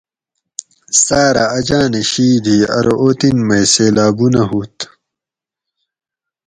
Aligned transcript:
ساۤرہ 1.03 1.43
اجانہ 1.57 2.01
شید 2.11 2.45
ھی 2.53 2.57
ارو 2.77 2.93
اوطن 3.01 3.37
مئ 3.47 3.63
سلیلابونہ 3.73 4.43
ھوت 4.49 4.77